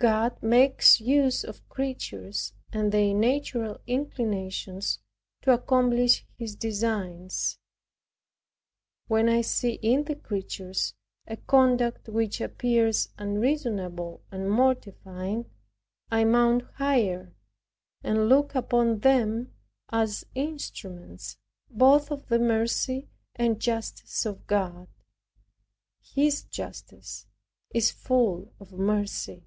God 0.00 0.42
makes 0.42 1.00
use 1.00 1.44
of 1.44 1.66
creatures, 1.70 2.52
and 2.70 2.92
their 2.92 3.14
natural 3.14 3.80
inclinations 3.86 4.98
to 5.40 5.50
accomplish 5.54 6.26
His 6.36 6.54
designs. 6.54 7.58
When 9.08 9.30
I 9.30 9.40
see 9.40 9.78
in 9.80 10.04
the 10.04 10.14
creatures 10.14 10.92
a 11.26 11.38
conduct 11.38 12.10
which 12.10 12.42
appears 12.42 13.08
unreasonable 13.16 14.22
and 14.30 14.50
mortifying, 14.50 15.46
I 16.10 16.24
mount 16.24 16.64
higher, 16.74 17.32
and 18.02 18.28
look 18.28 18.54
upon 18.54 18.98
them 18.98 19.54
as 19.88 20.26
instruments 20.34 21.38
both 21.70 22.10
of 22.10 22.28
the 22.28 22.38
mercy 22.38 23.08
and 23.36 23.58
justice 23.58 24.26
of 24.26 24.46
God. 24.46 24.86
His 26.02 26.42
justice 26.44 27.26
is 27.70 27.90
full 27.90 28.52
of 28.60 28.72
mercy. 28.74 29.46